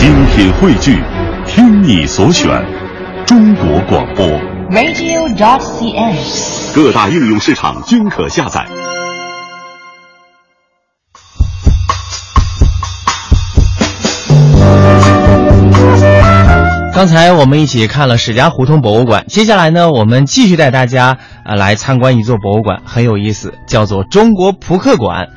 [0.00, 0.98] 精品汇聚，
[1.46, 2.48] 听你所选，
[3.26, 4.26] 中国广播。
[4.70, 6.74] radio.dot.cn，。
[6.74, 8.66] 各大应用市场均可下载。
[16.94, 25.28] 刚才我们一起看了史家胡同博物馆，接下来呢，我们继续带大家呃来参观一座博物馆，很有意思，叫做中国扑克馆。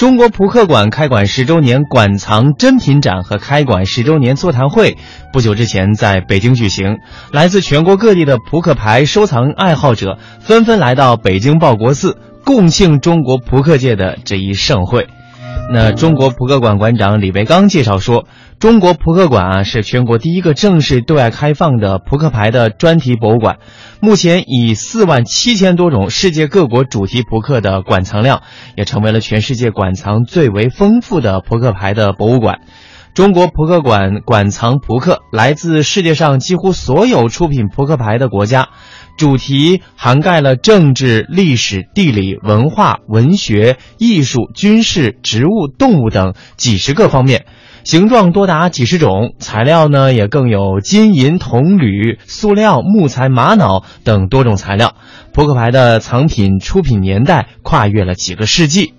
[0.00, 4.96] 中国扑克馆开馆十周年馆藏珍品展和开馆十周年座谈会
[5.30, 7.00] 不久之前在北京举行，
[7.32, 15.06] 来自全国各地的扑克牌收藏爱好者纷纷来到北京报国寺，共庆中国扑克界的这一盛会。
[15.72, 18.26] 那中国扑克馆馆长李维刚介绍说，
[18.58, 23.58] 中国扑克馆啊是全国第一个正式对外开放的扑克牌的专题博物馆，
[24.00, 28.42] 目前以四万七千多种世界各国主题扑克的馆藏量，
[28.76, 32.62] 也成为了全世界馆藏最为丰富的扑克牌的博物馆。
[33.14, 38.68] 中国扑克馆馆藏扑克来自世界上几乎所有出品扑克牌的国家，
[39.20, 47.44] 主题涵盖了政治、历史、地理、文化、文学、艺术、军事、植物、动物等几十个方面，
[47.84, 54.94] 形状多达几十种，材料呢也更有金银铜铝、塑料、木材、玛瑙等多种材料。
[55.34, 58.94] 扑克牌的藏品出品年代跨越了几个世纪。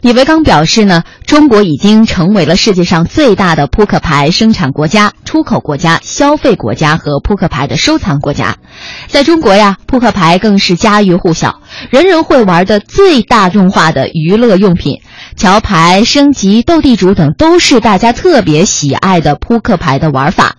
[0.00, 8.56] 李维刚表示呢，中国已经成为了世界上最大的扑克牌生产国家、出口国家、消费国家和扑克牌的收藏国家。
[9.08, 15.02] 在中国呀，扑克牌更是家喻户晓，人人会玩的最大众化的娱乐用品。
[15.36, 20.56] 桥牌、升级、斗地主等都是大家特别喜爱的扑克牌的玩法。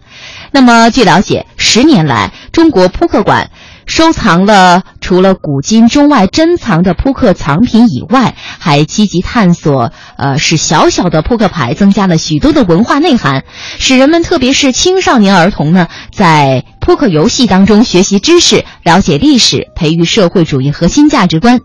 [0.51, 3.49] 那么，据了解，十年来，中国扑克馆。
[3.87, 13.43] 收藏了除了古今中外珍藏的扑克藏品以外，还积极探索，呃，使小小的扑克牌增加了许多的文化内涵，
[13.77, 21.59] 使人们特别是青少年儿童呢，在扑克游戏当中学习知识、了解历史，培育社会主义核心价值观。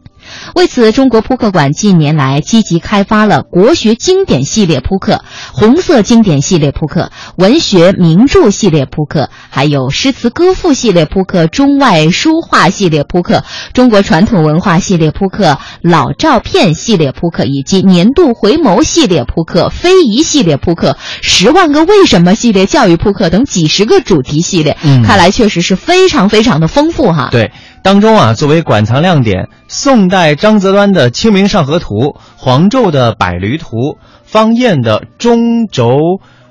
[0.55, 24.77] 为此，中国扑克馆近年来积极开发了国学经典系列扑克、红色经典系列扑克、文学名著系列扑克，还有诗词歌赋系列扑克、中外书画系列扑克、中国传统文化系列扑克、老照片系列扑克，以及年度回眸系列扑克、非遗系列扑克、十万个为什么系列教育扑克等几十个主题系列。
[24.83, 27.29] 嗯看来确实是非常非常的丰富哈。
[27.31, 27.53] 对，
[27.87, 31.95] 当中啊，作为馆藏亮点，宋代张择端的《清明上河图》，
[32.37, 33.77] 黄胄的《百驴图》，
[34.25, 36.01] 方燕的《中轴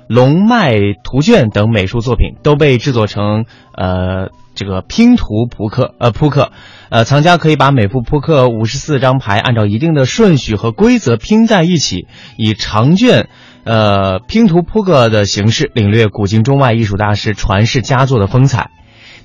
[0.08, 3.44] 龙脉图卷》等美术作品都被制作成
[3.74, 6.52] 呃这个拼图扑克呃扑克，
[6.88, 12.06] 呃藏家可以把每副扑克五十四张牌按照一定的顺序和规则拼在一起，
[12.38, 13.28] 以长卷。
[13.64, 18.70] 呃，拼图扑克的形式领略古今中外艺术大师传世佳作的风采。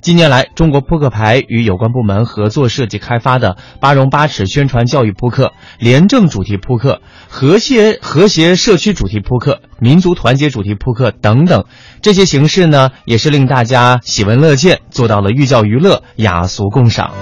[0.02, 11.66] 近年来，中国扑克牌与有关部门合作设计开发的八荣八耻宣传教育扑克、廉政主题扑克、和谐和谐社区主题扑克、民族团结主题扑克等等，
[12.00, 17.12] 这些形式呢，也是令大家喜闻乐见，做到了寓教于乐、雅俗共赏。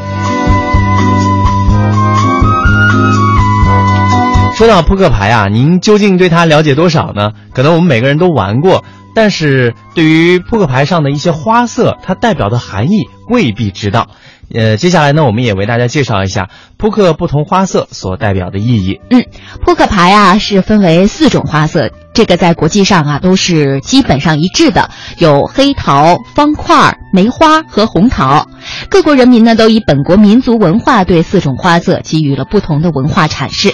[4.56, 7.32] 说到扑克牌啊，您究竟对它了解多少呢？
[7.54, 8.84] 可能我们每个人都玩过，
[9.14, 14.08] 但是对于扑克牌上的一些花色，它代表的含义未必知道。
[14.52, 19.00] 呃，接下来呢，我们也为大家介绍一下扑克不同花色所代表的意义。
[19.08, 19.24] 嗯，
[19.64, 28.48] 扑克牌啊是分为四种花色，这个在国际上啊都是基本上一致的，有黑桃、方块、梅花和红桃。
[28.88, 33.72] 各国人民呢都以本国民族文化对四种花色给予了不同的文化阐释。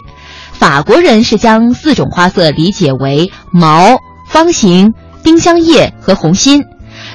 [0.53, 4.93] 法国人是将四种花色理解为毛、方形、
[5.27, 6.67] 丁香叶和红心。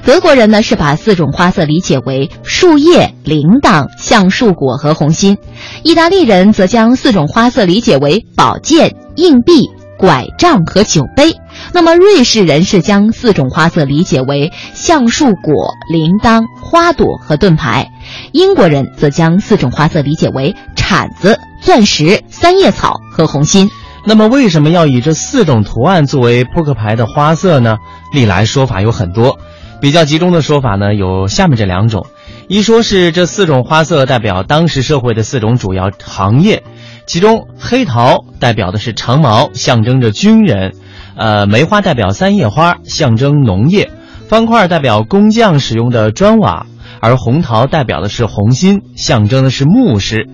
[0.05, 5.37] 德国人呢是把四种花色理解为树叶、铃铛、橡树果和红心，
[5.81, 11.37] 意大利人则将四种花色理解为宝剑、硬币、拐杖和酒杯。
[11.71, 17.91] 那么瑞士人是将四种花色理解为橡树果、铃铛、花朵和盾牌，
[18.33, 23.69] 英国人则将四种花色理解为铲子、钻石、三叶草和红心。
[24.03, 27.77] 那么，为什么要以这四种图案作为扑克牌的花色呢？
[28.11, 29.37] 历来说法有很多，
[29.79, 32.07] 比较集中的说法呢有下面这两种：
[32.47, 36.63] 一说是这四种花色代表当时社会的四种主要行业，
[37.05, 40.71] 其中黑桃代表的是长矛，象征着军人；
[41.15, 43.85] 呃，梅花代表三叶花，象征农业；
[44.27, 46.65] 方块代表工匠使用的砖瓦，
[47.01, 50.27] 而红桃代表的是红心，象征的是牧师。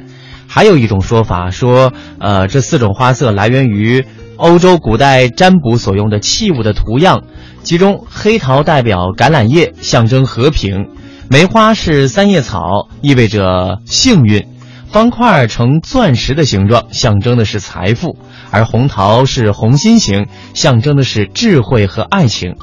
[0.48, 4.06] 还有一种说法说，呃，这四种花色来源于
[4.38, 7.24] 欧洲古代占卜所用的器物的图样，
[7.64, 10.86] 其中黑桃代表橄榄叶，象征和平；
[11.30, 14.44] 梅花是三叶草，意味着幸运；
[14.92, 18.16] 方块呈钻石的形状，象征的是财富；
[18.52, 22.54] 而红桃是红心形，象征的是智慧和爱情。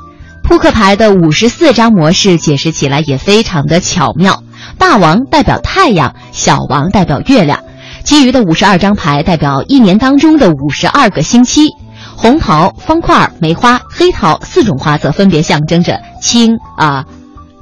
[0.42, 4.42] 扑克牌的五十四张模式解释起来也非常的巧妙，
[4.78, 7.60] 大王代表太阳，小王代表月亮。
[8.04, 11.70] 其余的五十二张牌代表一年当中的五十二个星期，
[12.14, 17.06] 红桃、方块、梅花、黑桃四种花色分别象征着青啊、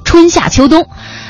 [0.03, 0.85] 春夏秋冬，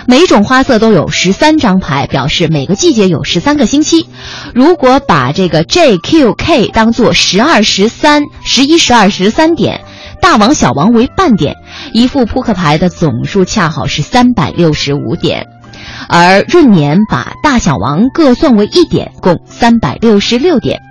[0.07, 4.07] 每种花色都有十三张牌，表示每个季节有十三个星期。
[4.55, 9.81] 如果把这个 J、Q、K 当做十二、十三、十一、十二、十三点，
[10.21, 11.55] 大王、小王为半点，
[11.93, 15.52] 一副扑克牌的总数恰好是三百六十五点。
[16.09, 20.81] 而闰年把大小王各算为一点，共三百六十六点。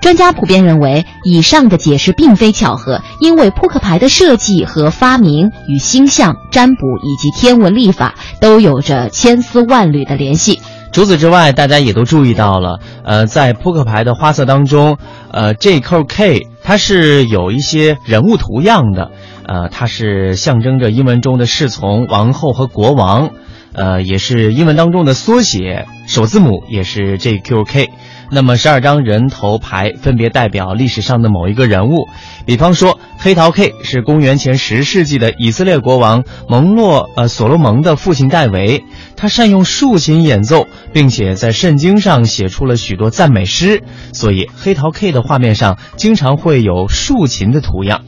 [0.00, 10.60] 专家普遍认为，以上的解释并非巧合，因为扑克牌的设计和发明与星象、占卜以及天文历法都有着千丝万缕的联系。
[10.92, 14.96] 除此之外，大家也都注意到了，呃，在扑克牌的花色当中，
[15.30, 19.10] 呃，J、Q、K 它是有一些人物图样的，
[19.46, 23.30] 呃，它是象征着英文中的侍从、王后和国王。
[23.72, 27.88] 呃，也是英文当中的缩写，首字母也是 JQK。
[28.32, 32.06] 那么十二张人头牌分别代表历史上的某一个人物，
[32.46, 38.84] 比方说黑桃 K 是公元前十世纪的以色列国王蒙洛呃所罗门的父亲戴维，
[39.16, 43.82] 他善用竖琴演奏，并且在圣经上写出了许多赞美诗，
[44.12, 48.02] 所以黑桃 K 的画面上经常会有竖琴的图样。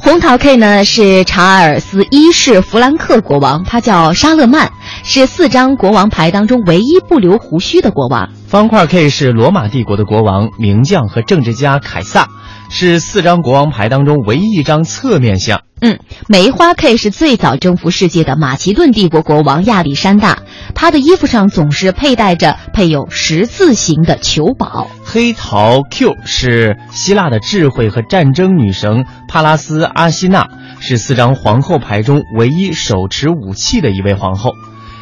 [0.00, 4.70] 红桃 K 呢是查尔斯一世弗兰克国王，他叫沙勒曼，
[5.02, 8.30] 是四张国王牌当中唯一不留胡须的国王。
[8.48, 12.28] 方块 K 是罗马帝国的国王、名将和政治家凯撒，
[12.70, 15.60] 是四张国王牌当中唯一一张侧面像。
[15.82, 15.98] 嗯，
[16.28, 20.38] 梅花 K 是最早征服世界的马其顿帝国国王亚历山大，
[20.74, 24.88] 他的衣服上总是佩戴着配有十字形的球宝。
[25.04, 30.48] 黑桃 Q 是希腊的智慧和战争女神帕拉斯阿西娜，
[30.80, 34.52] 是四张皇后牌中唯一手持武器的一位皇后。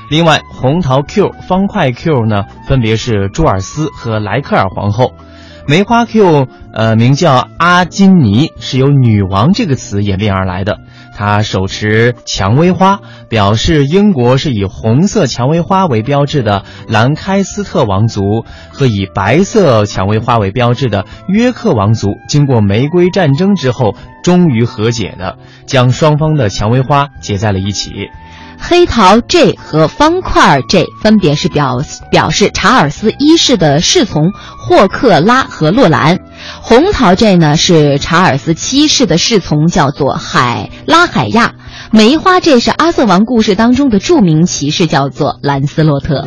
[0.08, 5.14] 另外，红桃 Q、方块 Q 呢，分别是朱尔斯和莱克尔皇后。
[5.68, 10.78] 梅花 Q，呃，名叫阿金尼，是由“女王”这个词演变而来的。
[11.12, 25.36] 她手持蔷薇花，表示英国是以红色蔷薇花为标志的兰开斯特王族和以白色蔷薇花为标志的约克王族，经过玫瑰战争之后终于和解的，
[25.66, 27.90] 将双方的蔷薇花结在了一起。
[28.58, 36.18] 黑桃 J 和方块 J 分别是表表示查尔斯一世的侍从霍克拉和洛兰，
[36.62, 41.54] 红桃 J 呢是查尔斯七世的侍从，叫做海拉海亚。
[41.92, 46.26] 梅花 J 是阿瑟王故事当中的著名骑士，叫做兰斯洛特。